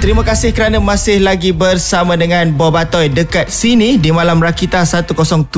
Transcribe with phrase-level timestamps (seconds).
[0.00, 5.52] Terima kasih kerana masih lagi bersama dengan Bob Atoy dekat sini di Malam Rakita 107.9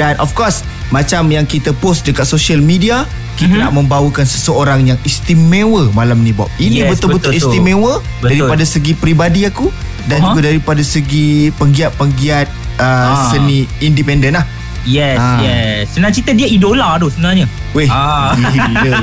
[0.00, 3.04] dan of course macam yang kita post dekat social media
[3.36, 3.60] kita mm-hmm.
[3.60, 6.48] nak membawakan seseorang yang istimewa malam ni Bob.
[6.56, 7.48] Ini Yes, betul-betul betul tu.
[7.52, 7.92] istimewa
[8.24, 8.28] Betul.
[8.32, 9.68] daripada segi peribadi aku
[10.08, 10.26] dan Aha.
[10.32, 12.46] juga daripada segi penggiat-penggiat
[12.80, 13.28] uh, Ah.
[13.36, 14.48] seni independen lah.
[14.82, 15.38] Yes, Ah.
[15.40, 15.92] yes.
[15.92, 17.44] Senang cerita dia idola tu sebenarnya.
[17.70, 18.32] Weh, Ah.
[18.32, 19.00] gila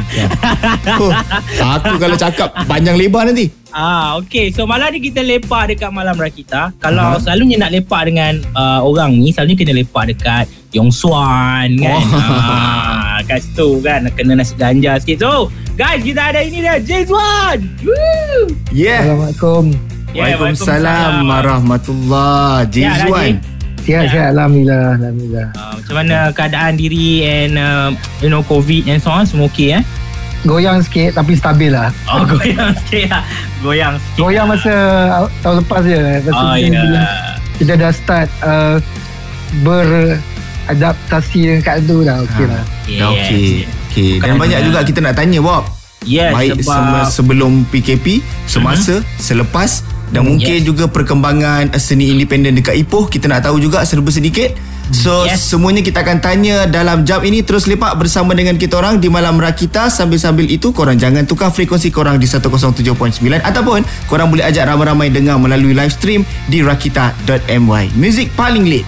[0.98, 1.09] kau.
[1.09, 3.54] Oh, aku kalau cakap panjang lebar nanti.
[3.70, 4.50] Ah, okay.
[4.50, 6.73] So malam ni kita lepak dekat Malam Rakita.
[6.77, 7.22] Kalau Aha.
[7.22, 11.94] selalunya nak lepak dengan uh, orang ni, selalunya kena lepak dekat Yong Suan kan.
[11.94, 12.03] Oh.
[12.17, 14.09] Ah, kat situ kan.
[14.12, 15.22] Kena nasi ganja sikit.
[15.22, 16.81] So, guys, kita ada ini dia.
[16.81, 17.70] Jezwan.
[17.86, 18.50] Woo!
[18.72, 19.14] Yeah.
[19.14, 19.64] Assalamualaikum.
[20.16, 23.38] Yeah, Waalaikumsalam warahmatullahi Ya, Jizwan.
[23.38, 23.56] Najib.
[23.88, 24.12] Sihat, Ya.
[24.12, 24.30] sihat.
[24.36, 25.00] Alhamdulillah.
[25.00, 25.48] Alhamdulillah.
[25.54, 29.72] Uh, macam mana keadaan diri and uh, you know COVID and so on semua okey
[29.73, 29.84] eh?
[30.44, 31.90] Goyang sikit tapi stabil lah.
[32.05, 33.23] Oh goyang sikit lah
[33.59, 34.54] Goyang sikit Goyang lah.
[34.54, 34.73] masa
[35.42, 35.98] tahun lepas je.
[36.22, 37.02] Masa Oh ya bila
[37.56, 38.78] kita dah start uh,
[39.66, 42.52] beradaptasi dengan kat tu dah okey Ha.
[42.52, 42.64] lah.
[42.86, 43.45] Dah okey.
[44.14, 45.64] Dan Bukan banyak ada- juga kita nak tanya Bob.
[46.04, 48.06] Yes Baik sebab se- sebelum PKP,
[48.45, 50.66] semasa, selepas dan mungkin Yes.
[50.66, 54.55] juga perkembangan seni independen dekat Ipoh kita nak tahu juga serba sedikit.
[54.88, 55.44] So Yes.
[55.44, 59.36] semuanya kita akan tanya dalam jam ini terus lepak bersama dengan kita orang di Malam
[59.36, 65.11] Rakita sambil-sambil itu korang jangan tukar frekuensi korang di 107.9 ataupun korang boleh ajak ramai-ramai
[65.11, 67.92] dengar melalui live stream di rakita.my.
[67.99, 68.88] Music paling lit.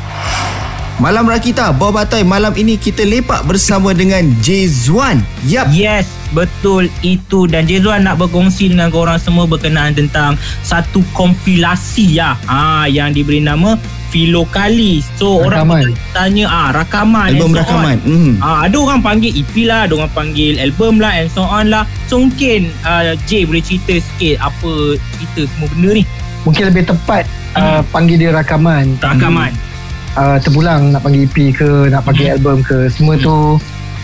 [1.00, 5.24] Malam Rakita, Bob Atoy, malam ini kita lepak bersama dengan Jezwan.
[5.48, 5.72] Yap.
[5.72, 12.38] Yes betul itu dan Jezwan nak berkongsi dengan korang semua berkenaan tentang satu kompilasi ya
[12.46, 13.80] ha, yang diberi nama
[14.12, 15.08] Filokalis.
[15.16, 15.90] So Rakaman.
[15.90, 17.98] orang tanya ah rakaman Album so rakaman.
[18.04, 18.10] On.
[18.12, 18.34] Mhm.
[18.44, 21.88] Ah, ada orang panggil EP lah, ada orang panggil album lah and so on lah.
[22.12, 26.04] So mungkin uh, J boleh cerita sikit apa cerita semua benda ni.
[26.44, 27.82] Mungkin lebih tepat Hmm.
[27.82, 29.00] uh, panggil dia rakaman.
[29.02, 29.69] Rakaman.
[30.12, 32.36] Uh, terpulang nak panggil EP ke, nak panggil Hmm.
[32.36, 32.90] album ke.
[32.90, 33.56] Semua tu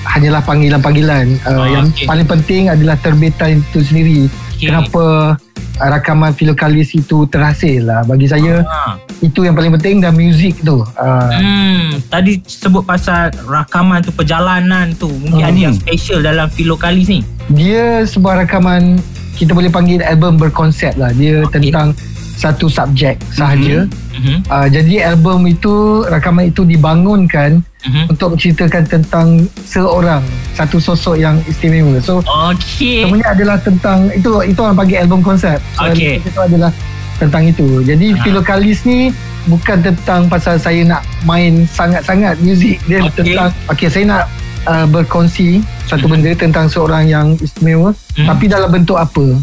[0.05, 1.25] hanyalah panggilan-panggilan.
[1.41, 2.05] Uh, Ah, yang okey.
[2.05, 4.19] paling penting adalah terbitan itu sendiri.
[4.51, 4.69] Okay.
[4.69, 8.01] Kenapa uh, rakaman filokalis itu terhasil lah.
[8.03, 8.95] Bagi saya, Ah.
[9.19, 14.93] itu yang paling penting dan muzik tu uh, Hmm, tadi sebut pasal rakaman tu perjalanan
[14.93, 15.09] tu.
[15.09, 15.49] Mungkin Hmm.
[15.49, 17.19] ada yang special dalam Filokalis ni.
[17.47, 18.97] dia sebuah rakaman
[19.33, 21.69] kita boleh panggil album berkonsep lah dia Okey.
[21.69, 21.91] tentang
[22.35, 24.43] satu subjek sahaja Mhm.
[24.45, 25.71] uh, jadi album itu
[26.05, 28.09] rakaman itu dibangunkan Mhm.
[28.09, 29.27] untuk menceritakan tentang
[29.61, 30.19] seorang
[30.51, 32.19] satu sosok yang istimewa so
[32.49, 33.03] Okey.
[33.03, 36.19] semuanya adalah tentang itu itu orang panggil album konsep so Okey.
[36.19, 36.71] itu adalah
[37.15, 38.19] tentang itu jadi Ah.
[38.21, 39.11] Filokalis ni
[39.45, 43.15] bukan tentang pasal saya nak main sangat-sangat muzik dia Okey.
[43.15, 44.23] tentang okey saya nak
[44.65, 48.27] uh, berkongsi satu benda tentang seorang yang istimewa Hmm.
[48.27, 49.39] tapi dalam bentuk apa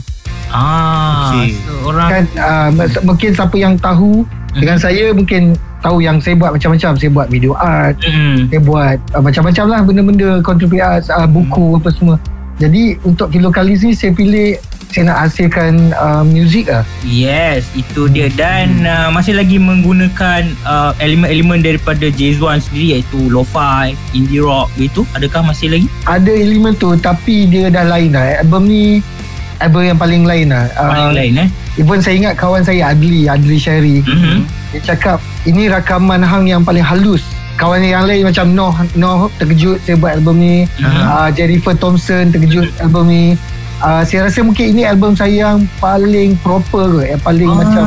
[0.52, 1.56] Ah, Okey.
[1.58, 2.68] seorang kan uh,
[3.02, 5.42] mungkin siapa yang tahu dengan saya mungkin
[5.80, 8.46] tahu yang saya buat macam-macam saya buat video art Hmm.
[8.46, 12.16] saya buat uh, macam-macam lah benda-benda contemporary art uh, buku apa semua
[12.56, 18.28] jadi untuk Filokalis ni saya pilih saya nak hasilkan uh, muzik lah Yes, itu dia
[18.28, 25.08] dan uh, masih lagi menggunakan uh, elemen-elemen daripada Jezwan sendiri iaitu lo-fi, indie rock begitu.
[25.12, 25.88] Adakah masih lagi?
[26.04, 29.00] ada elemen tu tapi dia dah lain lah album ni
[29.62, 31.48] album yang paling lain lah Paling uh, lain eh.
[31.74, 34.38] even saya ingat kawan saya Adli Adli Syari Mhm.
[34.70, 37.22] dia cakap ini rakaman hang yang paling halus
[37.54, 41.02] kawan yang lain macam Noh Noh terkejut saya buat album ni Mhm.
[41.02, 43.24] uh, Jennifer Thompson terkejut album ni
[43.78, 47.56] uh, saya rasa mungkin ini album saya yang paling proper ke yang paling Ah.
[47.56, 47.84] macam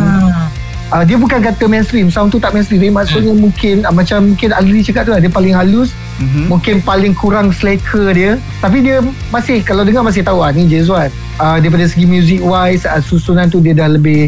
[0.88, 4.50] uh, dia bukan kata mainstream sound tu tak mainstream Dia maksudnya mungkin uh, macam mungkin
[4.52, 6.48] Adli cakap tu lah dia paling halus Mhm.
[6.48, 8.32] mungkin paling kurang slacker dia
[8.62, 12.84] tapi dia masih kalau dengar masih tahu lah ni Jezwan uh, daripada segi music wise
[12.84, 14.28] uh, susunan tu dia dah lebih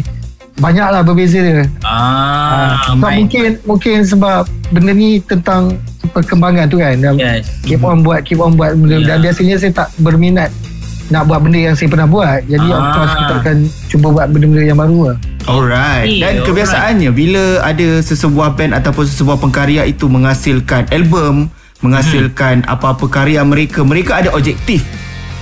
[0.56, 5.78] banyak lah berbeza dia Ah, uh, sebab mungkin mungkin sebab benda ni tentang
[6.10, 7.46] perkembangan tu kan Yes.
[7.62, 9.06] keep on buat keep on buat benda Ya.
[9.08, 10.50] dan biasanya saya tak berminat
[11.08, 12.92] nak buat benda yang saya pernah buat jadi of Ah.
[12.92, 15.18] course kita akan cuba buat benda-benda yang baru lah
[15.48, 16.20] Alright.
[16.20, 21.48] Dan kebiasaannya bila ada sesebuah band ataupun sesebuah pengkarya itu menghasilkan album,
[21.80, 24.84] menghasilkan apa-apa karya mereka, mereka ada objektif.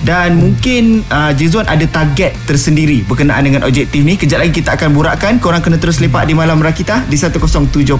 [0.05, 4.13] Dan mungkin uh, Jizwan ada target tersendiri berkenaan dengan objektif ni.
[4.13, 5.41] Kejap lagi kita akan burakkan.
[5.41, 7.97] Korang kena terus lepak di Malam Rakita di 107.9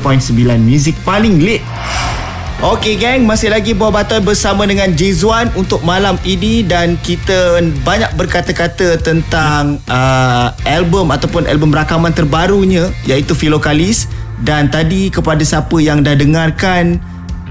[0.62, 1.66] Music paling lit.
[2.58, 8.10] Okey gang, masih lagi Bob Batoy bersama dengan Jizwan untuk malam ini dan kita banyak
[8.18, 14.10] berkata-kata tentang uh, album ataupun album rakaman terbarunya iaitu Filokalis
[14.42, 16.98] dan tadi kepada siapa yang dah dengarkan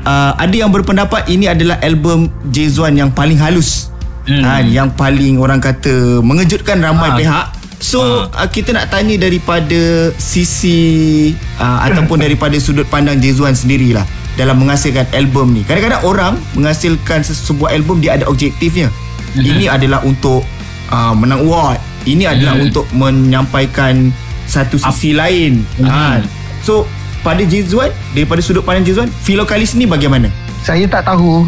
[0.03, 3.95] uh, ada yang berpendapat ini adalah album Jizwan yang paling halus.
[4.27, 4.39] Hmm.
[4.39, 4.43] Hmm.
[4.43, 7.17] Ha, yang paling orang kata mengejutkan ramai Ah.
[7.17, 7.47] pihak
[7.77, 8.01] So
[8.33, 11.31] uh, kita nak tanya daripada sisi
[11.61, 14.03] uh, ataupun daripada sudut pandang Jezuan sendirilah
[14.35, 15.61] dalam menghasilkan album ni.
[15.61, 18.89] Kadang-kadang orang menghasilkan sebuah album dia ada objektifnya.
[19.37, 19.45] Mhm.
[19.45, 20.41] Ini adalah untuk
[20.89, 21.77] uh, menang award.
[22.09, 22.65] Ini adalah Mhm.
[22.65, 24.09] untuk menyampaikan
[24.49, 25.61] satu sisi lain.
[25.77, 25.85] Mhm.
[25.85, 26.17] Uh,
[26.65, 26.89] so
[27.21, 30.33] pada Jezuan daripada sudut pandang Jezuan, Filokalis ni bagaimana?
[30.65, 31.45] Saya tak tahu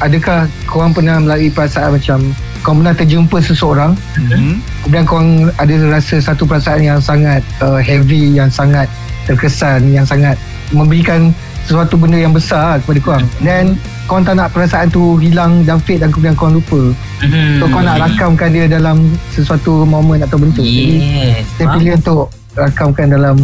[0.00, 2.18] adakah korang pernah melalui perasaan macam
[2.60, 4.58] korang pernah terjumpa seseorang Hmm.
[4.80, 8.88] kemudian korang ada rasa satu perasaan yang sangat uh, heavy yang sangat
[9.22, 10.34] terkesan yang sangat
[10.70, 11.30] memberikan
[11.62, 16.00] sesuatu benda yang besar kepada korang dan korang tak nak perasaan tu hilang dan fade
[16.00, 16.80] dan kemudian korang lupa
[17.20, 17.60] Mhm.
[17.60, 18.96] so korang nak rakamkan dia dalam
[19.30, 21.44] sesuatu momen atau bentuk jadi Yes.
[21.54, 23.36] saya pilih untuk rakamkan dalam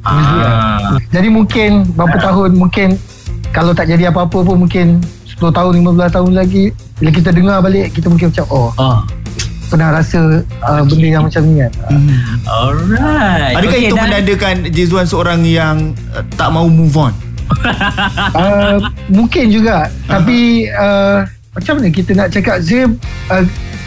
[0.00, 0.16] lah.
[0.16, 0.96] Ah.
[1.08, 2.88] jadi mungkin berapa tahun mungkin
[3.50, 4.96] kalau tak jadi apa-apa pun mungkin
[5.40, 6.64] 10 tahun 15 tahun lagi
[6.96, 9.00] bila kita dengar balik kita mungkin macam oh Oh.
[9.66, 11.72] pernah rasa uh, benda yang macam ni kan.
[12.44, 13.54] Alright.
[13.54, 15.76] Adakah Okay, itu dan- menandakan Jezuan seorang yang
[16.10, 17.14] uh, tak mau move on?
[18.34, 18.82] uh,
[19.16, 19.86] mungkin juga.
[20.04, 21.22] Tapi uh,
[21.52, 22.58] macam mana kita nak cakap?
[22.60, 22.90] Saya
[23.30, 23.44] uh,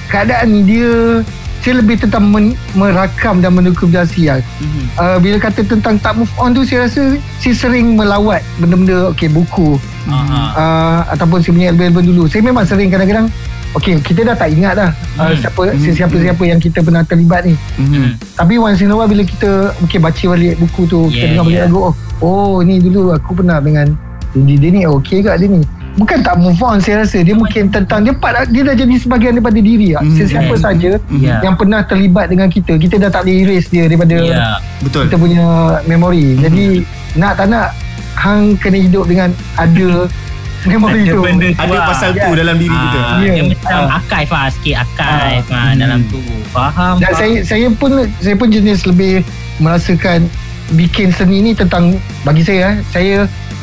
[0.08, 1.20] keadaan dia
[1.64, 4.44] saya lebih tentang men, merakam dan mendokumentasi lah.
[4.60, 4.84] Mhm.
[5.00, 9.32] Uh, bila kata tentang tak move on tu saya rasa saya sering melawat benda-benda okay,
[9.32, 10.42] buku Aha.
[10.54, 13.32] uh, ataupun saya punya album-album dulu saya memang sering kadang-kadang
[13.72, 15.40] okay, kita dah tak ingat dah uh, Hmm.
[15.40, 18.20] siapa siapa-siapa yang kita pernah terlibat ni Mhm.
[18.36, 21.44] Tapi once in a while bila kita okay, baca balik buku tu, Yeah, kita dengar
[21.48, 21.68] balik yeah.
[21.72, 23.88] lagu, oh, oh ni dulu aku pernah dengan
[24.36, 25.64] dia, dia ni okey ke dia ni.
[25.94, 29.38] Bukan tak move on saya rasa dia mungkin tentang dia part, dia dah jadi sebahagian
[29.38, 30.16] daripada diri mm, Mhm.
[30.16, 30.58] sesiapa Yeah.
[30.60, 31.40] saja Yeah.
[31.42, 34.58] yang pernah terlibat dengan kita kita dah tak boleh erase dia daripada Ya.
[34.80, 35.06] Betul.
[35.06, 35.46] kita punya
[35.86, 36.82] memori jadi
[37.14, 37.78] nak tak nak
[38.16, 40.10] hang kena hidup dengan ada
[40.66, 41.86] memori Ada tu benda tu Ada lah.
[41.86, 42.34] pasal tu Ya.
[42.36, 42.98] dalam diri kita.
[42.98, 43.32] Ah, Ya.
[43.32, 43.98] Dia macam Ah.
[44.00, 45.56] archive lah Sikit archive Ah.
[45.60, 45.72] ah.
[45.76, 46.20] Dalam tu
[46.50, 47.20] Faham dan faham.
[47.20, 49.22] saya saya pun saya pun jenis lebih
[49.58, 50.26] merasakan
[50.72, 51.94] bikin seni ni tentang
[52.24, 53.16] bagi saya eh, saya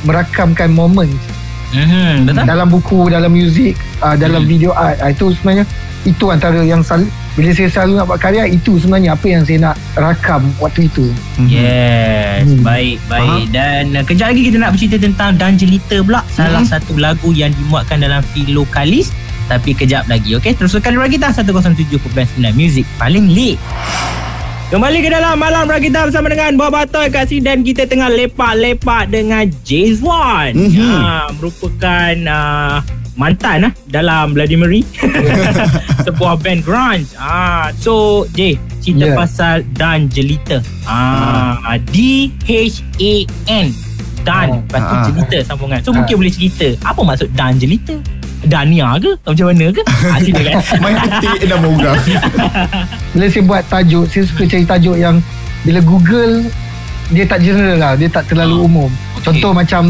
[0.02, 1.10] merakamkan momen
[1.72, 2.44] Mhm, Betul?
[2.44, 4.50] Dalam buku dalam muzik uh, dalam Hmm.
[4.50, 5.64] video art uh, itu sebenarnya
[6.00, 9.58] itu antara yang sel, bila saya selalu nak buat karya itu sebenarnya apa yang saya
[9.62, 11.06] nak rakam waktu itu.
[11.36, 11.46] Mhm.
[11.46, 12.64] Yes Hmm.
[12.64, 13.44] Baik Baik.
[13.50, 16.24] Dan uh, kejap lagi kita nak bercerita tentang Dan Jelita pula.
[16.30, 16.70] Salah Hmm.
[16.70, 19.12] satu lagu yang dimuatkan dalam Filokalis
[19.46, 22.00] Tapi kejap lagi Okay Teruskan Rakita 107.9
[22.50, 22.88] Music.
[22.96, 23.60] Paling lit
[24.70, 29.10] Kembali ke dalam Malam Rakita bersama dengan Bob Atoy kat sini Dan kita tengah lepak-lepak
[29.10, 30.78] dengan Jazwan Mhm.
[30.78, 32.76] ha, Merupakan uh,
[33.18, 34.70] mantan lah dalam Vladimir
[36.06, 39.18] sebuah band grunge ah so J cerita Yeah.
[39.18, 43.12] pasal Dan Jelita ah D H A
[43.50, 43.66] N
[44.22, 44.62] Dan Oh.
[44.62, 45.02] lepas tu Ah.
[45.04, 45.98] Jelita sambungan so Ah.
[45.98, 47.98] mungkin boleh cerita apa maksud Dan Jelita
[48.42, 51.98] Dania ke Atau macam mana ke ah, sila kan Main ketik nama orang.
[53.12, 55.16] bila saya buat tajuk saya suka cari tajuk yang
[55.60, 56.46] bila Google
[57.08, 59.22] dia tak general lah dia tak terlalu Ah, umum okey.
[59.22, 59.82] contoh macam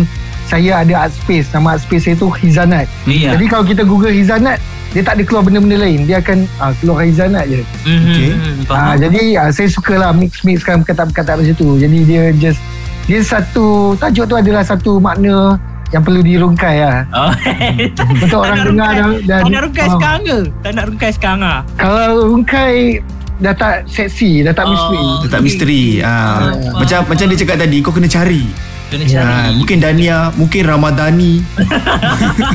[0.43, 3.37] saya ada art space nama art space saya tu Hizanat Iya.
[3.37, 4.57] jadi kalau kita Google Hizanat
[4.91, 8.31] dia tak ada keluar benda-benda lain dia akan ah, keluar Hizanat je Mhm, Okey.
[8.65, 8.83] faham.
[8.83, 11.77] Ah, jadi ah, saya sukalah mix-mixkan perkataan-perkataan macam tu.
[11.77, 12.59] Jadi dia just
[13.05, 15.55] dia satu tajuk tu adalah satu makna
[15.91, 17.03] yang perlu dirungkai lah.
[17.11, 17.35] Oh.
[18.23, 20.71] Untuk orang Tak nak dengar rungkai- dan, dan Tak nak rungkai ah, sekarang ke Tak
[20.71, 21.61] nak rungkai sekarang ah.
[21.75, 23.03] Kalau rungkai
[23.41, 24.71] dah tak seksi, dah tak Oh.
[24.71, 25.09] misteri.
[25.25, 25.85] Tetap misteri.
[26.05, 26.13] Ha.
[26.13, 26.53] Ah.
[26.77, 28.45] Macam macam dia cakap tadi, kau kena cari.
[28.91, 31.47] Kena cari Mungkin Dania, mungkin Ramadhani.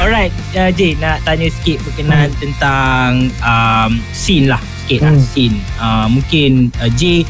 [0.00, 2.40] Alright, uh, J nak tanya sikit berkenaan hmm.
[2.40, 3.08] tentang
[3.44, 5.22] um, scene lah sikit lah Hmm.
[5.22, 5.56] scene.
[5.78, 7.22] Uh, mungkin uh, J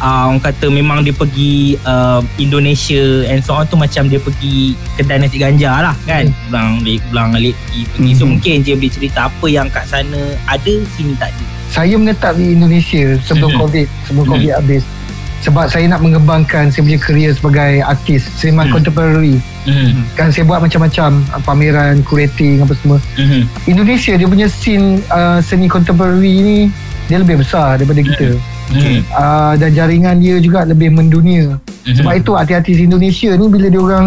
[0.00, 4.74] uh, orang kata memang dia pergi uh, Indonesia and so on tu macam dia pergi
[4.96, 6.26] kedai nasi ganja lah kan.
[6.26, 6.46] Hmm.
[6.48, 8.10] Pulang alik, pulang alik pergi, pergi.
[8.14, 8.30] So Mhm.
[8.34, 11.44] mungkin J boleh cerita apa yang kat sana ada sini tak ada.
[11.70, 13.60] Saya menetap di Indonesia sebelum Mhm.
[13.60, 14.32] COVID, sebelum Mhm.
[14.32, 14.84] COVID habis.
[15.44, 18.80] Sebab saya nak mengembangkan saya punya kerjaya sebagai artis, seniman Hmm.
[18.80, 19.36] contemporary.
[19.68, 20.16] Mhm.
[20.16, 22.96] Kan saya buat macam-macam, ah, pameran, curating apa semua.
[23.20, 23.44] Mhm.
[23.68, 26.58] Indonesia dia punya scene uh, seni contemporary ni
[27.12, 28.40] dia lebih besar daripada kita.
[28.74, 29.00] Mhm.
[29.14, 31.56] Uh, dan jaringan dia juga lebih mendunia.
[31.86, 31.96] Mhm.
[32.02, 34.06] Sebab itu artis-artis Indonesia ni bila dia orang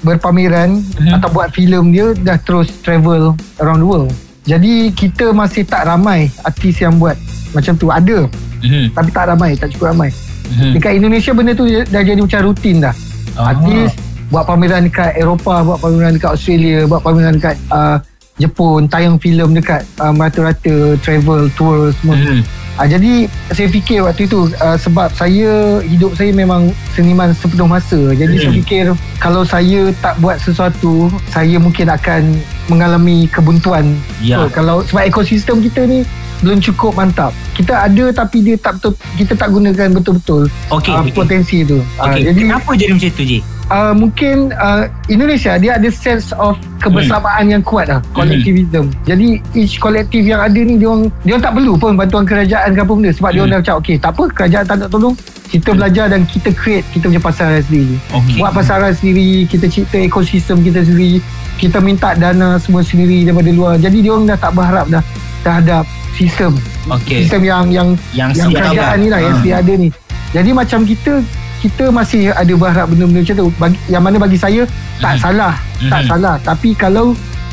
[0.00, 1.20] berpameran Mhm.
[1.20, 4.10] atau buat filem dia dah terus travel around the world.
[4.48, 7.14] Jadi kita masih tak ramai artis yang buat
[7.52, 8.26] macam tu ada
[8.64, 8.96] Mhm.
[8.96, 10.10] tapi tak ramai, tak cukup ramai.
[10.50, 10.72] Mhm.
[10.74, 12.94] Dekat Indonesia benda tu dah jadi macam rutin dah.
[13.38, 13.54] Ah.
[13.54, 13.94] Artis
[14.30, 17.98] buat pameran dekat Eropah, buat pameran dekat Australia, buat pameran dekat uh,
[18.40, 22.40] Jepun tayang filem dekat uh, rata-rata travel tour semua Mhm.
[22.74, 23.12] uh, jadi
[23.50, 25.50] saya fikir waktu itu uh, sebab saya
[25.82, 28.40] hidup saya memang seniman sepenuh masa jadi Hmm.
[28.40, 28.84] saya fikir
[29.18, 30.92] kalau saya tak buat sesuatu
[31.28, 33.84] saya mungkin akan mengalami kebuntuan
[34.18, 34.38] Ya.
[34.38, 36.02] so, kalau sebab ekosistem kita ni
[36.40, 41.04] belum cukup mantap kita ada tapi dia tak betul kita tak gunakan betul-betul Okey, uh,
[41.04, 41.12] okey.
[41.12, 43.38] potensi tu uh, Okey, jadi kenapa jadi macam tu Ji?
[43.70, 48.88] Uh, mungkin uh, Indonesia dia ada sense of kebersamaan yang kuat lah collectivism.
[49.04, 52.72] Jadi each kolektif yang ada ni dia orang dia orang tak perlu pun bantuan kerajaan
[52.72, 55.14] ke apa benda sebab dia orang dah macam okey tak apa kerajaan tak nak tolong
[55.50, 57.96] kita belajar dan kita create kita punya pasaran sendiri.
[58.14, 58.38] Okey.
[58.38, 61.18] buat pasaran sendiri kita cipta ekosistem kita sendiri
[61.58, 63.74] kita minta dana semua sendiri daripada luar.
[63.76, 65.02] Jadi dia orang dah tak berharap dah
[65.42, 65.84] terhadap
[66.14, 66.56] sistem.
[66.88, 67.22] Okey.
[67.22, 69.38] sistem yang yang Yang yang kerajaan ni lah yang Ha.
[69.42, 69.88] sedia ada ni.
[70.30, 71.12] Jadi macam kita
[71.60, 73.48] kita masih ada berharap benda-benda macam tu.
[73.54, 74.64] Bagi, yang mana bagi saya
[74.96, 75.20] tak Mhm.
[75.20, 75.54] salah.
[75.82, 76.08] Tak Mhm.
[76.08, 76.34] salah.
[76.40, 77.12] Tapi kalau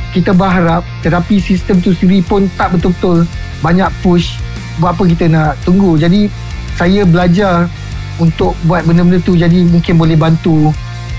[0.10, 3.28] kita berharap tetapi sistem tu sendiri pun tak betul-betul
[3.60, 4.40] banyak push
[4.78, 5.96] buat apa kita nak tunggu?
[5.96, 6.32] Jadi
[6.74, 7.68] saya belajar
[8.18, 9.34] untuk buat benda-benda tu.
[9.34, 10.72] Jadi mungkin boleh bantu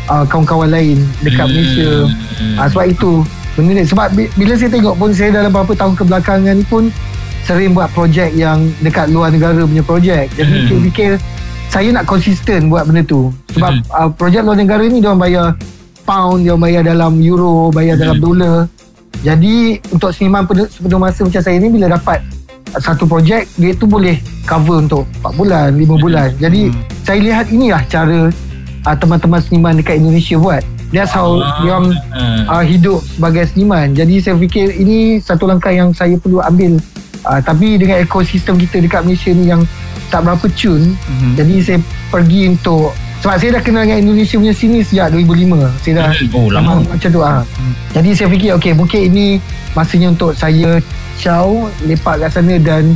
[0.06, 1.52] uh, kawan-kawan lain dekat Hmm.
[1.52, 1.90] Malaysia.
[2.56, 3.12] Uh, sebab itu
[3.52, 3.84] benda ni.
[3.84, 6.88] Sebab bi- bila saya tengok pun saya dalam beberapa tahun kebelakangan ni pun
[7.44, 10.32] sering buat projek yang dekat luar negara punya projek.
[10.32, 10.66] Jadi Hmm.
[10.66, 11.10] saya fikir
[11.78, 13.82] saya nak konsisten buat benda tu sebab Hmm.
[13.88, 15.46] uh, projek luar negara ni dia orang bayar
[16.02, 18.02] pound dia orang bayar dalam euro bayar Hmm.
[18.02, 18.56] dalam dolar
[19.18, 19.54] jadi
[19.88, 22.18] untuk seniman penuh, sepenuh masa macam saya ni bila dapat
[22.74, 26.82] satu projek dia tu boleh cover untuk 4 bulan 5 bulan jadi Hmm.
[27.00, 28.26] saya lihat inilah cara
[28.84, 31.62] uh, teman-teman seniman dekat Indonesia buat that's how Ah.
[31.62, 32.42] dia orang Hmm.
[32.48, 33.92] uh, hidup sebagai seniman.
[33.92, 36.80] Jadi saya fikir ini satu langkah yang saya perlu ambil.
[37.20, 39.60] Uh, tapi dengan ekosistem kita dekat Malaysia ni yang
[40.08, 41.32] tak berapa cun, Mhm.
[41.34, 45.68] jadi saya pergi untuk sebab saya dah kenal dengan Indonesia punya sini sejak 2005.
[45.78, 46.80] Saya dah Oh, lama.
[46.82, 47.42] macam tu ah.
[47.90, 49.26] Jadi saya fikir okey mungkin ini
[49.72, 50.78] masanya untuk saya
[51.16, 51.50] caw
[51.82, 52.94] lepak kat sana dan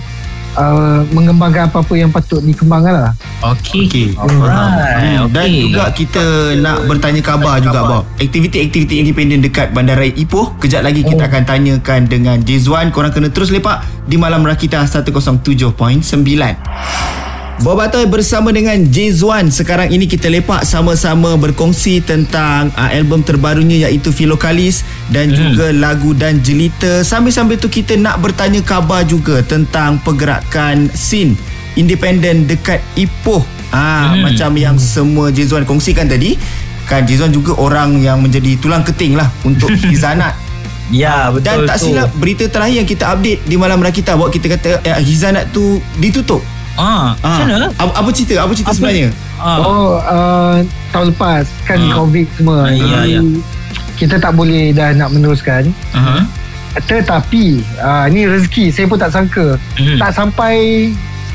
[0.56, 3.12] uh, mengembangkan apa-apa yang patut dikembangkan lah.
[3.42, 3.88] Okey.
[3.88, 4.09] Okey.
[4.16, 5.02] Alright.
[5.02, 5.62] Hmm, Dan okey.
[5.68, 6.25] juga kita
[6.61, 8.02] nak bertanya khabar juga Bob.
[8.21, 10.54] Aktiviti-aktiviti independen dekat Bandaraya Ipoh.
[10.61, 12.92] Kejap lagi kita akan tanyakan dengan Jizwan.
[12.94, 17.31] Korang kena terus lepak di Malam Rakita 107.9.
[17.62, 19.47] Bob Atoy bersama dengan Jizwan.
[19.47, 25.38] Sekarang ini kita lepak sama-sama berkongsi tentang uh, album terbarunya iaitu Filokalis dan Hmm.
[25.38, 27.07] juga lagu dan jelita.
[27.07, 31.38] Sambil-sambil tu kita nak bertanya khabar juga tentang pergerakan scene
[31.73, 33.47] independen dekat Ipoh.
[33.71, 34.26] Ah Hmm.
[34.26, 36.35] macam yang semua Jizwan kongsikan tadi.
[36.85, 40.35] Kan Jizwan juga orang yang menjadi tulang keting lah untuk Hizanat.
[40.90, 41.88] Ya, betul Dan tak tu.
[41.88, 45.78] silap berita terakhir yang kita update di Malam Rakita bahawa kita kata eh, Hizanat tu
[45.97, 46.42] ditutup.
[46.74, 47.68] Ah, macam Ah, mana?
[47.74, 48.34] Apa, apa cerita?
[48.38, 48.76] Apa cerita Apa?
[48.76, 49.08] sebenarnya?
[49.36, 49.58] Ah.
[49.58, 50.54] Oh, uh,
[50.88, 51.92] tahun lepas kan Ah.
[51.94, 52.58] COVID semua.
[52.64, 53.20] Ah, ya, ya.
[53.92, 55.68] Kita tak boleh dah nak meneruskan.
[55.92, 56.22] Uh-huh.
[56.80, 57.44] Tetapi
[57.76, 59.60] uh, ni rezeki saya pun tak sangka.
[59.76, 60.00] Mhm.
[60.00, 60.56] Tak sampai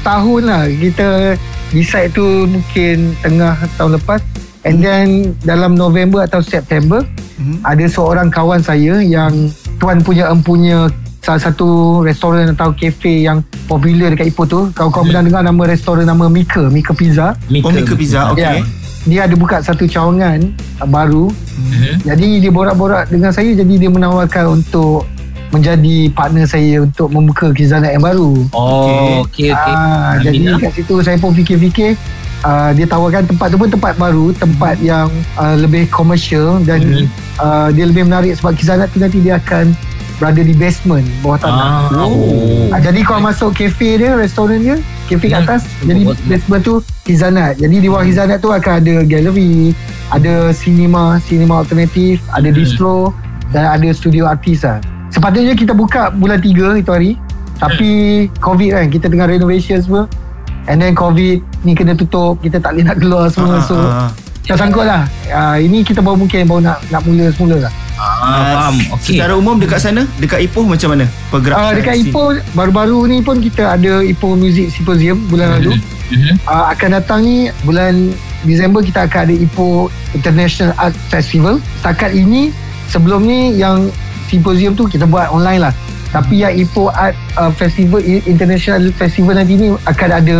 [0.01, 1.37] tahun lah kita
[1.69, 4.23] decide tu mungkin tengah tahun lepas
[4.63, 5.05] and then
[5.43, 7.05] dalam November atau September
[7.37, 7.61] Mhm.
[7.61, 9.29] ada seorang kawan saya yang
[9.77, 10.89] tuan punya empunya
[11.27, 11.67] salah satu
[11.99, 16.71] restoran atau kafe yang popular dekat Ipoh tu kawan-kawan pernah dengar nama restoran nama Mika
[16.71, 18.31] Mika Pizza Oh, Mika Pizza.
[18.31, 18.39] Okey.
[18.39, 18.63] Ya.
[19.03, 20.39] Dia ada buka satu cawangan
[20.79, 21.27] uh, baru.
[21.27, 22.07] Mhm.
[22.07, 25.03] Jadi dia borak-borak dengan saya jadi dia menawarkan untuk
[25.47, 28.47] menjadi partner saya untuk membuka kizanat yang baru.
[28.51, 29.73] Oh, okey okey.
[29.75, 31.95] Ah, jadi kat situ saya pun fikir-fikir
[32.43, 37.03] uh, dia tawarkan tempat tu pun tempat baru, tempat yang uh, lebih komersial dan Mhm.
[37.37, 39.71] uh, dia lebih menarik sebab kizanat tu nanti dia akan
[40.17, 41.69] berada di basement bawah tanah.
[41.87, 42.73] Ah, oh.
[42.73, 45.47] Ah, jadi kalau masuk kafe dia, restoran dia, kafe kat Hmm.
[45.47, 46.73] atas, jadi Buat- basement tu
[47.05, 47.53] Hizanat.
[47.55, 49.71] Jadi di bawah Hizanat tu akan ada galeri,
[50.09, 52.57] ada cinema, cinema alternatif, ada Hmm.
[52.57, 52.97] distro
[53.49, 54.81] dan ada studio artis lah.
[55.07, 57.11] Sepatutnya kita buka bulan 3 itu hari.
[57.57, 57.89] Tapi
[58.37, 60.05] COVID kan, kita tengah renovation semua.
[60.67, 63.57] And then COVID ni kena tutup, kita tak boleh nak keluar semua.
[63.57, 64.09] Ah, So, ah, ah.
[64.43, 65.07] tak sangkut lah.
[65.27, 67.73] Ah, ini kita baru mungkin baru nak nak mula semula lah.
[67.97, 68.75] Ah, faham.
[68.93, 69.17] Okey.
[69.17, 71.05] Secara umum dekat sana, dekat Ipoh macam mana?
[71.33, 71.95] Pergerakan Uh, dekat?
[72.05, 75.75] Ipoh baru-baru ni pun kita ada Ipoh Music Symposium bulan lalu.
[76.47, 78.13] Uh, akan datang ni bulan
[78.45, 81.57] Disember kita akan ada Ipoh International Art Festival.
[81.81, 82.53] Setakat ini
[82.87, 83.89] sebelum ni yang
[84.29, 85.73] symposium tu kita buat online lah.
[86.13, 90.37] Tapi yang Ipoh Art uh, Festival International Festival nanti ni akan ada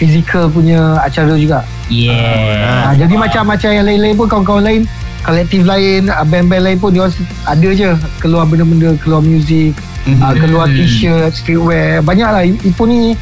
[0.00, 1.62] physical punya acara juga.
[1.86, 2.90] Yeah.
[2.90, 4.82] Uh, jadi macam-macam yang lain-lain pun kawan-kawan lain
[5.24, 7.08] kolektif lain, uh, band-band lain pun dia
[7.44, 9.72] ada je keluar benda-benda, keluar muzik,
[10.04, 10.20] Mhm.
[10.20, 11.98] uh, keluar t-shirt, streetwear.
[12.00, 12.42] Banyak lah.
[12.44, 13.16] Ipoh ni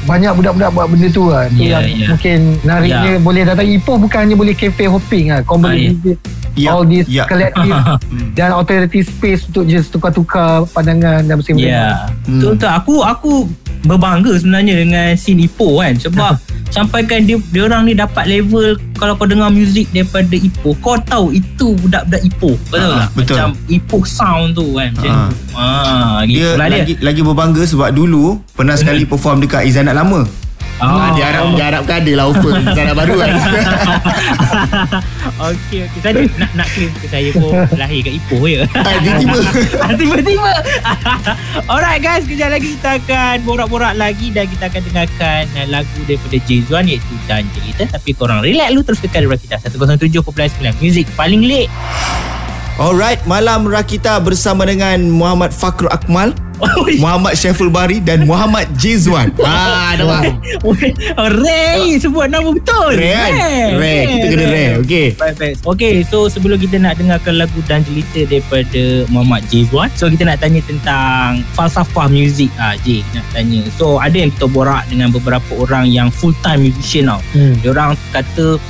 [0.00, 1.48] banyak budak-budak buat benda tu lah.
[1.50, 2.06] Tu Ya, yang ya.
[2.10, 5.40] mungkin nariknya boleh datang Ipoh bukan hanya boleh cafe hopping lah.
[5.42, 6.14] Kau boleh Ah, ya.
[6.58, 7.26] Yup, all this yup.
[7.26, 7.70] collective
[8.36, 12.10] dan authority space untuk just tukar-tukar pandangan dan bersama Ya.
[12.24, 12.38] Hmm.
[12.38, 12.70] Betul betul.
[12.72, 13.32] Aku aku
[13.80, 16.34] berbangga sebenarnya dengan scene Ipoh kan sebab
[16.70, 21.32] sampaikan dia dia orang ni dapat level kalau kau dengar muzik daripada Ipoh kau tahu
[21.32, 23.34] itu budak-budak Ipoh kau tahu Ah, tak betul.
[23.34, 25.28] macam Ipoh sound tu kan macam Ah.
[25.28, 29.94] tu ah Dia gitulah dia lagi lagi berbangga sebab dulu pernah sekali perform dekat Izanat
[29.94, 30.22] lama.
[30.78, 30.86] Ah.
[30.86, 33.28] Ah, dia harap dia harapkan ada lah offer Izanat baru kan.
[35.50, 36.00] Okey okey.
[36.02, 39.38] Saya nak nak claim ke saya pun lahir kat Ipoh je Ah, Tiba-tiba.
[39.94, 40.50] Tiba-tiba.
[41.66, 42.22] Alright guys.
[42.26, 47.14] Kejap lagi kita akan Borak-borak lagi Dan kita akan dengarkan uh, Lagu daripada Jezwan Iaitu
[47.26, 50.22] Dan Cerita Tapi korang relax dulu Terus kekal Rakita 107.9
[50.78, 51.66] Music paling lit
[52.78, 56.30] Alright, malam Rakita bersama dengan Muhammad Fakru Akmal,
[56.98, 59.30] Muhammad Syaful Bari dan Muhammad Jizwan.
[59.48, 60.38] Ah, nampak.
[61.40, 63.32] Ray Sebut nama betul Ray kan?
[63.80, 64.68] Ray, kita kena Ray.
[64.84, 65.06] Okey.
[65.16, 65.54] Baik, baik.
[65.64, 70.38] Okay, so sebelum kita nak dengarkan lagu dan jelita daripada Muhammad Jizwan, so kita nak
[70.44, 73.64] tanya tentang falsafah muzik ah J nak tanya.
[73.80, 77.20] So ada yang kita borak dengan beberapa orang yang full time musician tau.
[77.32, 77.56] Hmm.
[77.64, 78.60] Dia orang kata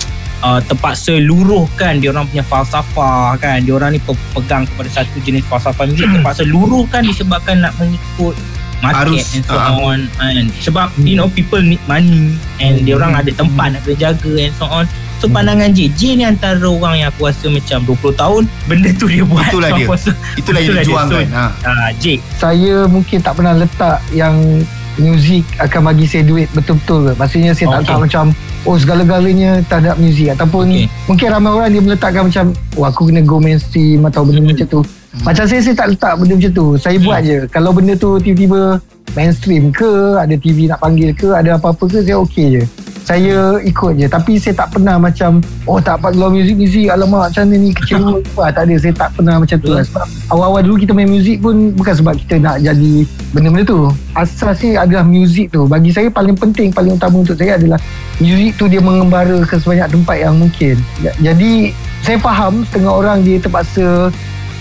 [0.41, 3.61] uh, terpaksa luruhkan dia orang punya falsafah kan.
[3.61, 8.35] Dia orang ni pe- pegang kepada satu jenis falsafah muzik terpaksa luruhkan disebabkan nak mengikut
[8.79, 9.75] market Arus, and so ah.
[9.75, 12.31] on and sebab you know people need money
[12.63, 14.87] and dia orang ada tempat nak kena jaga and so on
[15.19, 19.11] so pandangan J J ni antara orang yang aku rasa macam 20 tahun benda tu
[19.11, 19.83] dia buat Itulah dia.
[19.83, 20.15] Puasa.
[20.39, 20.87] Itulah yang Itulah dia.
[20.87, 21.27] dijuangkan.
[21.27, 21.45] So, Ha.
[21.67, 22.05] ah, J
[22.39, 24.63] saya mungkin tak pernah letak yang
[24.95, 27.13] muzik akan bagi saya duit betul-betul ke.
[27.19, 27.83] Maksudnya saya tak Okey.
[27.83, 28.25] letak macam
[28.65, 30.87] oh segala-galanya terhadap muzik ataupun Okey.
[31.07, 34.51] mungkin ramai orang dia meletakkan macam oh aku kena go mainstream atau benda Hmm.
[34.51, 34.81] macam tu.
[35.19, 36.67] Macam saya saya tak letak benda macam tu.
[36.77, 37.39] Saya buat je.
[37.49, 38.79] Kalau benda tu tiba-tiba
[39.13, 42.63] mainstream ke, ada TV nak panggil ke, ada apa-apa ke, saya okey je.
[43.09, 44.05] Saya ikut je.
[44.07, 47.71] Tapi saya tak pernah macam Oh tak dapat keluar muzik-muzik Alamak macam mana ni?
[47.73, 48.75] Kecewa apa Tak ada.
[48.77, 49.81] Saya tak pernah macam tu lah.
[49.83, 52.93] Sebab awal-awal dulu kita main muzik pun Bukan sebab kita nak jadi
[53.33, 53.81] Benda-benda tu.
[54.13, 55.65] Asasnya adalah muzik tu.
[55.65, 57.81] Bagi saya paling penting Paling utama untuk saya adalah
[58.19, 60.77] Muzik tu dia mengembara Ke sebanyak tempat yang mungkin.
[61.01, 64.13] Ja- Jadi Saya faham Setengah orang dia terpaksa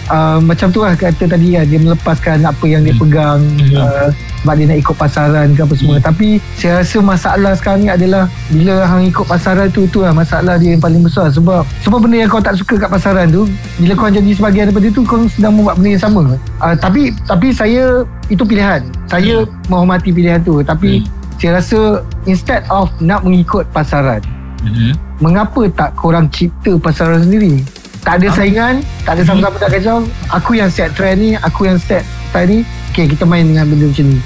[0.07, 3.43] Uh, macam tu lah kata tadi kan dia melepaskan apa yang dia pegang
[3.75, 4.07] uh,
[4.39, 5.95] sebab dia nak ikut pasaran ke apa semua.
[5.99, 10.55] Tapi saya rasa masalah sekarang ni adalah bila hang ikut pasaran tu tu lah masalah
[10.55, 11.27] dia yang paling besar.
[11.27, 14.87] Sebab semua benda yang kau tak suka kat pasaran tu bila kau jadi sebahagian daripada
[14.95, 16.23] tu kau sedang membuat benda yang sama.
[16.63, 18.87] Uh, tapi tapi saya itu pilihan.
[19.11, 20.63] Saya menghormati pilihan tu.
[20.63, 21.03] Tapi
[21.37, 24.21] saya rasa instead of nak mengikut pasaran
[24.65, 24.93] mm-hmm.
[25.21, 27.61] mengapa tak korang cipta pasaran sendiri
[28.07, 29.97] tak ada saingan tak ada siapa-siapa nak kacau
[30.31, 33.91] aku yang set trend ni aku yang set style ni okay kita main dengan benda
[33.91, 34.19] macam ni.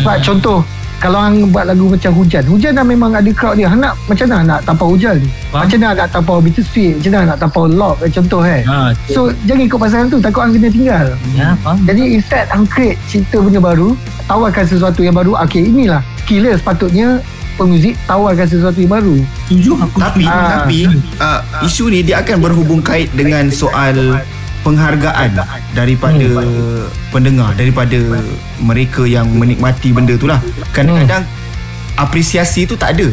[0.00, 0.58] Sebab contoh
[1.00, 3.68] kalau hang buat lagu macam hujan hujan dah memang ada crowd dia.
[3.68, 5.16] Hang nak macam mana nak tampau hujan?
[5.48, 5.64] Faham.
[5.64, 7.96] macam mana nak tampau bittersweet macam mana nak tampau lock?
[8.00, 8.76] Eh, contoh kan ha,
[9.08, 11.06] so jangan ikut pasaran tu takut hang kena tinggal.
[11.36, 11.76] Ya faham.
[11.84, 13.92] Jadi instead hang create cipta benda baru
[14.24, 17.08] tawarkan sesuatu yang baru okay inilah skill dia sepatutnya
[17.60, 20.64] pemuzik tawarkan sesuatu yang baru setuju aku Tapi Ah.
[20.64, 20.88] tapi
[21.20, 24.16] uh, isu ni dia akan berhubung kait dengan soal
[24.60, 25.36] penghargaan
[25.72, 26.28] daripada
[27.08, 27.96] pendengar daripada
[28.60, 30.36] mereka yang menikmati benda tu lah.
[30.70, 31.24] Kadang-kadang
[31.96, 33.08] apresiasi tu tak ada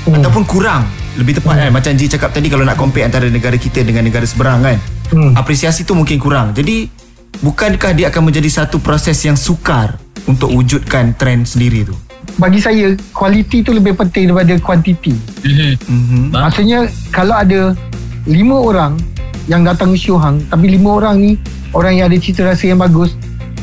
[0.00, 0.16] Hmm.
[0.16, 0.86] ataupun kurang.
[1.18, 4.24] Lebih tepat kan macam Ji cakap tadi kalau nak compare antara negara kita dengan negara
[4.24, 4.78] seberang kan.
[5.10, 5.34] Hmm.
[5.34, 6.54] Apresiasi tu mungkin kurang.
[6.54, 6.88] Jadi
[7.38, 11.94] bukankah dia akan menjadi satu proses yang sukar untuk wujudkan trend sendiri tu?
[12.40, 15.72] Bagi saya kualiti tu lebih penting daripada kuantiti mm-hmm.
[15.84, 16.22] Mhm.
[16.32, 17.76] Maksudnya kalau ada
[18.24, 18.96] lima orang
[19.44, 21.30] yang datang show hang tapi lima orang ni
[21.76, 23.12] orang yang ada cita rasa yang bagus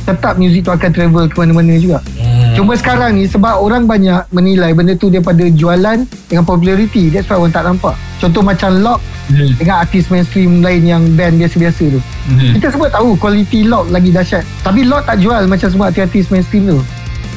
[0.07, 1.99] tetap muzik tu akan travel ke mana-mana juga.
[2.15, 2.55] yeah.
[2.55, 7.35] Cuma sekarang ni sebab orang banyak menilai benda tu daripada jualan dengan popularity that's why
[7.35, 7.91] orang tak nampak.
[8.23, 9.59] Contoh macam Lock mm-hmm.
[9.59, 11.99] dengan artis mainstream lain yang band biasa-biasa tu.
[11.99, 12.51] Mm-hmm.
[12.55, 14.47] Kita semua tahu kualiti Lock lagi dahsyat.
[14.63, 16.79] Tapi Lock tak jual macam semua artis mainstream tu.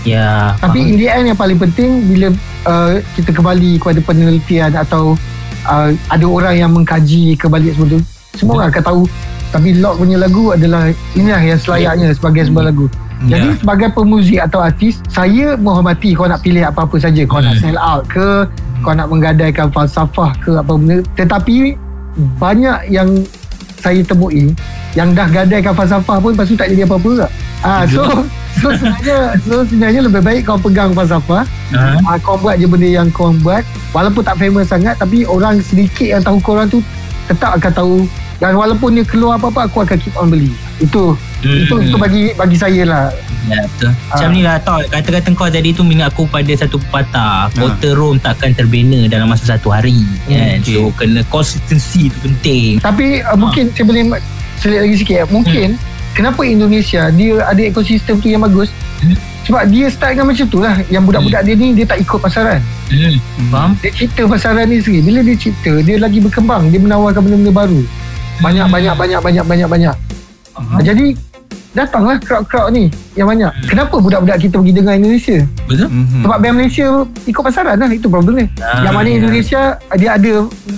[0.02, 2.28] Ya Tapi in the end yang paling penting bila
[2.64, 5.14] uh, kita kembali kepada penelitian atau
[5.64, 8.00] uh, ada orang yang mengkaji kebalik semua tu,
[8.34, 9.02] semua orang akan tahu
[9.50, 12.86] tapi Lock punya lagu adalah inilah yang selayaknya sebagai sebuah lagu.
[13.26, 13.58] Jadi Ya.
[13.58, 17.20] sebagai pemuzik atau artis, saya menghormati kau nak pilih apa-apa saja.
[17.26, 17.62] Kau nak Hmm.
[17.66, 18.46] sell out ke,
[18.80, 21.02] kau nak menggadaikan falsafah ke apa benda.
[21.18, 21.74] Tetapi
[22.38, 23.10] banyak yang
[23.80, 24.52] saya temui
[24.92, 27.28] yang dah gadaikan falsafah pun lepas tu tak jadi apa-apa juga.
[27.60, 28.04] Ah, so
[28.60, 31.44] so sebenarnya so sebenarnya lebih baik kau pegang falsafah.
[31.72, 31.82] Ha?
[32.04, 33.64] uh, kau buat je benda yang kau buat.
[33.96, 36.78] Walaupun tak famous sangat tapi orang sedikit yang tahu korang tu
[37.26, 37.96] tetap akan tahu.
[38.40, 40.52] Dan walaupun dia keluar apa-apa aku akan keep on beli.
[40.80, 41.56] Itu Hmm.
[41.58, 43.04] Itu itu bagi bagi saya lah.
[43.42, 43.90] Ya, betul.
[44.06, 44.34] Macam Ah.
[44.36, 48.52] ni lah tau Kata-kata kau tadi tu Mengingat aku pada satu pepatah Kota Rom takkan
[48.52, 49.96] terbina Dalam masa satu hari
[50.28, 50.60] kan?
[50.60, 50.76] okay.
[50.76, 54.20] So kena consistency tu penting Tapi uh, mungkin saya boleh
[54.60, 55.24] selit lagi sikit.
[55.26, 55.80] Mungkin
[56.12, 58.68] kenapa Indonesia dia ada ekosistem tu yang bagus?
[59.00, 59.16] Hmm.
[59.40, 60.76] Sebab dia start dengan macam tu lah.
[60.86, 62.60] Yang budak-budak dia ni dia tak ikut pasaran.
[62.86, 63.16] hmm.
[63.48, 63.72] Faham?
[63.80, 65.00] Dia cipta pasaran ni sendiri.
[65.02, 66.68] Bila dia cipta, dia lagi berkembang.
[66.68, 67.80] Dia menawarkan benda-benda baru.
[68.38, 68.74] Banyak, Hmm.
[68.76, 69.94] banyak, banyak, banyak, banyak, banyak.
[70.52, 70.76] Faham?
[70.84, 71.06] Jadi,
[71.70, 73.50] datanglah crowd-crowd ni yang banyak.
[73.64, 75.38] Kenapa budak-budak kita pergi dengar Indonesia?
[75.64, 75.86] Betul?
[75.86, 76.22] Mhm.
[76.22, 76.86] Sebab band Malaysia
[77.24, 77.88] ikut pasaran lah.
[77.88, 78.46] Itu problem dia.
[78.58, 79.16] Ah, yang mana ya.
[79.16, 79.60] Indonesia,
[79.94, 80.32] dia ada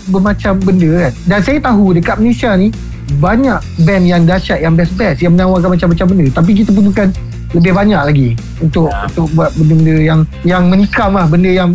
[0.07, 1.13] bermacam benda kan.
[1.27, 2.69] Dan saya tahu dekat Malaysia ni,
[3.15, 6.27] banyak band yang dahsyat, yang best-best, yang menawarkan macam-macam benda.
[6.31, 7.09] Tapi kita perlukan
[7.53, 8.29] lebih banyak lagi
[8.59, 9.05] untuk Ya.
[9.07, 11.25] untuk buat benda-benda yang yang menikam lah.
[11.25, 11.71] Benda yang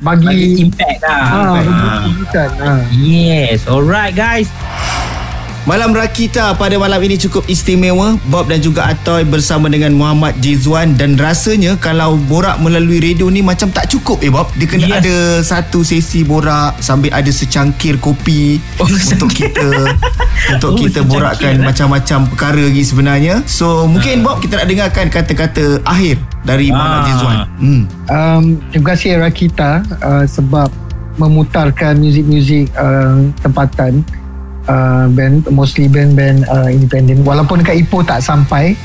[0.00, 2.00] Bagi bagi impact lah Ah, Impact.
[2.08, 2.48] kejutan.
[2.56, 2.80] Ah.
[2.90, 4.48] Yes Alright guys
[5.62, 8.16] Malam Rakita pada malam ini cukup istimewa.
[8.26, 13.38] Bob dan juga Atoy bersama dengan Muhammad Jizwan dan rasanya kalau borak melalui radio ni
[13.40, 14.48] macam tak cukup eh Bob.
[14.56, 14.96] Dia kena Yes.
[14.98, 19.68] ada satu sesi borak sambil ada secangkir kopi Oh, untuk kita
[20.56, 21.62] untuk Oh, kita secangkir, borakkan eh.
[21.62, 23.34] macam-macam perkara lagi sebenarnya.
[23.44, 27.06] So mungkin Bob kita nak dengarkan kata-kata akhir dari Muhammad Ah.
[27.06, 27.38] Jizwan.
[27.60, 27.82] Hmm.
[28.08, 29.70] Um, terima kasih Rakita
[30.00, 30.72] uh, sebab
[31.14, 34.00] memutarkan muzik-muzik uh, tempatan
[34.68, 37.24] uh, band mostly band-band uh, independent.
[37.24, 38.76] Walaupun dekat Ipoh tak sampai.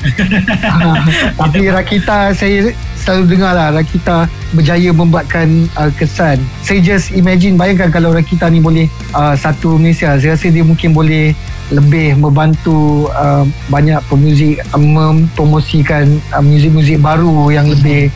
[0.64, 0.96] Uh,
[1.40, 6.40] tapi Rakita saya selalu dengar lah Rakita berjaya membuatkan uh, kesan.
[6.64, 10.16] Saya just imagine bayangkan kalau Rakita ni boleh uh, satu Malaysia.
[10.16, 11.36] Saya rasa dia mungkin boleh
[11.74, 18.08] lebih membantu uh, banyak pemuzik uh, mempromosikan uh, muzik-muzik baru yang lebih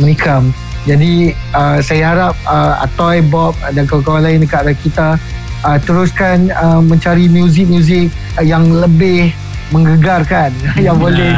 [0.00, 0.50] menikam.
[0.86, 5.18] Jadi uh, saya harap uh, Atoy, Bob dan kawan-kawan lain dekat Rakita
[5.66, 9.34] uh, teruskan uh, mencari muzik-muzik uh, yang lebih
[9.74, 10.54] menggegarkan
[10.86, 11.34] yang boleh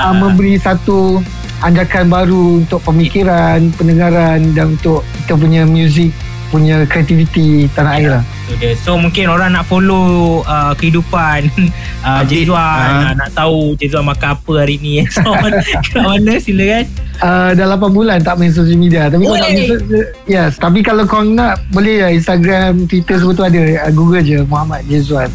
[0.00, 1.20] uh, memberi satu
[1.60, 6.14] anjakan baru untuk pemikiran, pendengaran dan untuk kita punya muzik
[6.48, 8.22] punya kreativiti tanah air lah.
[8.48, 8.72] So, dia.
[8.74, 11.52] so mungkin orang nak follow uh, kehidupan
[12.06, 13.12] uh, Update, Jezuan ah.
[13.12, 15.52] uh, nak tahu Jezuan makan apa hari ni and so on.
[15.92, 16.86] kat mana silakan
[17.18, 19.82] Uh, dah 8 bulan tak main social media Tapi kalau nak
[20.22, 24.38] Yes Tapi kalau kau nak Boleh ya Instagram Twitter semua tu ada uh, Google je
[24.46, 25.26] Muhammad Jezwan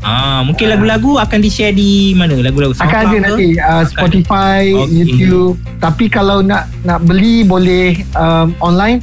[0.00, 2.36] Ah, mungkin lagu-lagu akan di-share di mana?
[2.36, 3.20] Lagu-lagu Akan ada ke?
[3.20, 4.92] nanti uh, Spotify Okey.
[4.92, 9.00] YouTube Tapi kalau nak Nak beli Boleh um, Online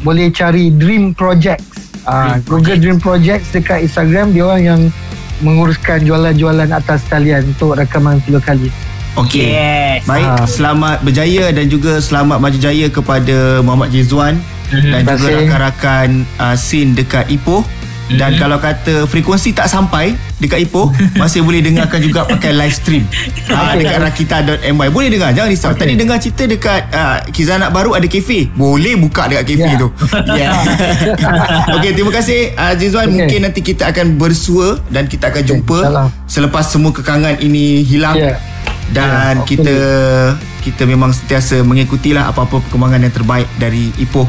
[0.00, 4.82] Boleh cari Dream Projects uh, Dream Google Dream Projects Dekat Instagram Dia orang yang
[5.36, 8.72] Menguruskan jualan-jualan atas talian Untuk rakaman tiga kali
[9.16, 9.48] Okey.
[9.48, 10.04] Yes.
[10.04, 10.44] Baik, Ah.
[10.44, 14.92] selamat berjaya dan juga selamat maju jaya kepada Muhammad Jizwan Mhm.
[14.92, 17.64] dan Terima juga rakan-rakan uh, scene dekat Ipoh.
[18.08, 18.38] Dan Mhm.
[18.38, 23.02] kalau kata frekuensi tak sampai dekat Ipoh, masih boleh dengarkan juga pakai live stream.
[23.50, 23.82] Okey.
[23.82, 24.88] dekat rakita.my.
[24.88, 25.70] Boleh dengar, jangan risau.
[25.70, 25.80] Okey.
[25.80, 28.46] Tadi dengar cerita dekat uh, Kizanak baru ada kafe.
[28.52, 29.74] Boleh buka dekat kafe Ya.
[29.76, 29.88] tu.
[30.38, 30.50] Ya.
[31.72, 33.06] Okey, terima kasih uh, Jizwan.
[33.06, 33.16] Okey.
[33.16, 36.08] Mungkin nanti kita akan bersua dan kita akan jumpa insyaAllah.
[36.26, 38.38] selepas semua kekangan ini hilang Ya.
[38.88, 39.76] dan Ya, kita
[40.60, 44.26] kita memang sentiasa mengikutilah apa-apa perkembangan yang terbaik dari Ipoh.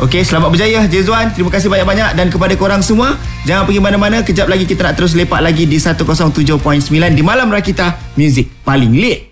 [0.00, 1.28] Okey, selamat berjaya Jezwan.
[1.36, 4.24] Terima kasih banyak-banyak dan kepada korang semua, jangan pergi mana-mana.
[4.24, 6.56] Kejap lagi kita nak terus lepak lagi di 107.9
[6.88, 9.28] di Malam Rakita Music paling lit.